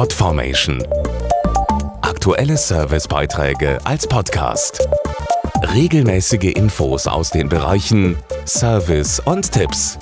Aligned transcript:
Podformation. 0.00 0.82
Aktuelle 2.00 2.56
Servicebeiträge 2.56 3.78
als 3.84 4.06
Podcast. 4.06 4.88
Regelmäßige 5.74 6.54
Infos 6.54 7.06
aus 7.06 7.28
den 7.28 7.50
Bereichen 7.50 8.16
Service 8.46 9.20
und 9.20 9.52
Tipps. 9.52 9.98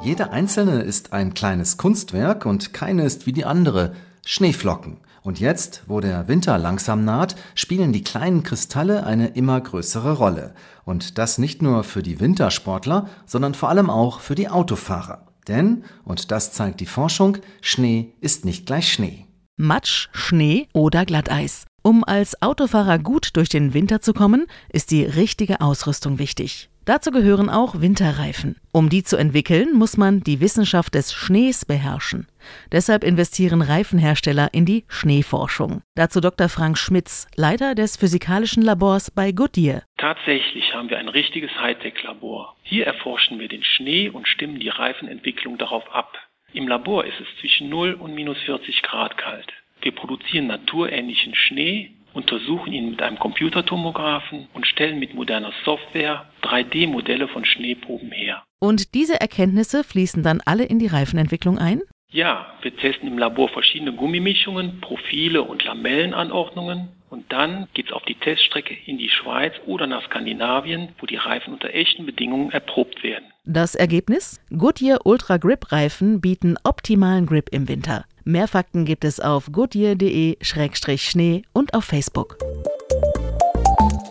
Jeder 0.00 0.30
einzelne 0.30 0.82
ist 0.82 1.12
ein 1.12 1.34
kleines 1.34 1.76
Kunstwerk 1.76 2.46
und 2.46 2.72
keine 2.72 3.02
ist 3.02 3.26
wie 3.26 3.32
die 3.32 3.44
andere. 3.44 3.96
Schneeflocken. 4.24 4.98
Und 5.24 5.40
jetzt, 5.40 5.82
wo 5.88 5.98
der 5.98 6.28
Winter 6.28 6.58
langsam 6.58 7.04
naht, 7.04 7.34
spielen 7.56 7.92
die 7.92 8.04
kleinen 8.04 8.44
Kristalle 8.44 9.04
eine 9.04 9.26
immer 9.30 9.60
größere 9.60 10.12
Rolle. 10.12 10.54
Und 10.84 11.18
das 11.18 11.38
nicht 11.38 11.62
nur 11.62 11.82
für 11.82 12.04
die 12.04 12.20
Wintersportler, 12.20 13.08
sondern 13.26 13.54
vor 13.54 13.70
allem 13.70 13.90
auch 13.90 14.20
für 14.20 14.36
die 14.36 14.48
Autofahrer. 14.48 15.26
Denn, 15.48 15.84
und 16.04 16.30
das 16.30 16.52
zeigt 16.52 16.80
die 16.80 16.86
Forschung, 16.86 17.38
Schnee 17.60 18.12
ist 18.20 18.44
nicht 18.44 18.66
gleich 18.66 18.92
Schnee. 18.92 19.26
Matsch, 19.56 20.08
Schnee 20.12 20.68
oder 20.72 21.06
Glatteis. 21.06 21.64
Um 21.82 22.04
als 22.04 22.42
Autofahrer 22.42 22.98
gut 22.98 23.30
durch 23.34 23.48
den 23.48 23.72
Winter 23.72 24.00
zu 24.00 24.12
kommen, 24.12 24.46
ist 24.72 24.90
die 24.90 25.04
richtige 25.04 25.60
Ausrüstung 25.60 26.18
wichtig. 26.18 26.68
Dazu 26.86 27.10
gehören 27.10 27.50
auch 27.50 27.80
Winterreifen. 27.80 28.60
Um 28.72 28.88
die 28.88 29.02
zu 29.02 29.16
entwickeln, 29.16 29.74
muss 29.74 29.96
man 29.96 30.20
die 30.20 30.40
Wissenschaft 30.40 30.94
des 30.94 31.12
Schnees 31.12 31.64
beherrschen. 31.64 32.28
Deshalb 32.70 33.02
investieren 33.02 33.60
Reifenhersteller 33.60 34.50
in 34.52 34.66
die 34.66 34.84
Schneeforschung. 34.86 35.82
Dazu 35.96 36.20
Dr. 36.20 36.48
Frank 36.48 36.78
Schmitz, 36.78 37.26
Leiter 37.34 37.74
des 37.74 37.96
physikalischen 37.96 38.62
Labors 38.62 39.10
bei 39.10 39.32
Goodyear. 39.32 39.82
Tatsächlich 39.98 40.74
haben 40.74 40.88
wir 40.88 40.98
ein 40.98 41.08
richtiges 41.08 41.50
Hightech-Labor. 41.58 42.54
Hier 42.62 42.86
erforschen 42.86 43.40
wir 43.40 43.48
den 43.48 43.64
Schnee 43.64 44.08
und 44.08 44.28
stimmen 44.28 44.60
die 44.60 44.68
Reifenentwicklung 44.68 45.58
darauf 45.58 45.92
ab. 45.92 46.16
Im 46.52 46.68
Labor 46.68 47.04
ist 47.04 47.18
es 47.18 47.40
zwischen 47.40 47.68
0 47.68 47.94
und 47.94 48.14
minus 48.14 48.38
40 48.46 48.82
Grad 48.82 49.18
kalt. 49.18 49.52
Wir 49.82 49.90
produzieren 49.90 50.46
naturähnlichen 50.46 51.34
Schnee 51.34 51.96
untersuchen 52.16 52.72
ihn 52.72 52.90
mit 52.90 53.02
einem 53.02 53.18
Computertomographen 53.18 54.48
und 54.54 54.66
stellen 54.66 54.98
mit 54.98 55.12
moderner 55.14 55.52
Software 55.64 56.24
3D-Modelle 56.46 57.28
von 57.28 57.44
Schneeproben 57.44 58.10
her. 58.12 58.42
Und 58.58 58.94
diese 58.94 59.20
Erkenntnisse 59.20 59.84
fließen 59.84 60.22
dann 60.22 60.40
alle 60.44 60.64
in 60.64 60.78
die 60.78 60.86
Reifenentwicklung 60.86 61.58
ein? 61.58 61.82
Ja, 62.10 62.46
wir 62.62 62.74
testen 62.76 63.08
im 63.08 63.18
Labor 63.18 63.48
verschiedene 63.48 63.92
Gummimischungen, 63.92 64.80
Profile 64.80 65.42
und 65.42 65.64
Lamellenanordnungen. 65.64 66.88
Und 67.10 67.30
dann 67.32 67.68
geht's 67.74 67.92
auf 67.92 68.02
die 68.04 68.14
Teststrecke 68.14 68.76
in 68.86 68.98
die 68.98 69.10
Schweiz 69.10 69.52
oder 69.66 69.86
nach 69.86 70.04
Skandinavien, 70.06 70.88
wo 70.98 71.06
die 71.06 71.16
Reifen 71.16 71.52
unter 71.52 71.72
echten 71.72 72.04
Bedingungen 72.04 72.50
erprobt 72.50 73.02
werden. 73.02 73.26
Das 73.44 73.74
Ergebnis? 73.74 74.40
Goodyear 74.56 75.00
Ultra 75.04 75.36
Grip 75.36 75.70
Reifen 75.70 76.20
bieten 76.20 76.56
optimalen 76.64 77.26
Grip 77.26 77.48
im 77.52 77.68
Winter. 77.68 78.04
Mehr 78.24 78.48
Fakten 78.48 78.84
gibt 78.84 79.04
es 79.04 79.20
auf 79.20 79.52
goodyear.de-schnee 79.52 81.42
und 81.52 81.74
auf 81.74 81.84
Facebook. 81.84 82.38